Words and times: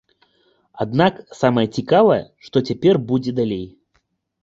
Аднак 0.85 1.13
самае 1.41 1.65
цікавае, 1.81 2.19
што 2.49 2.67
цяпер 2.73 2.93
будзе 3.15 3.31
далей. 3.45 3.67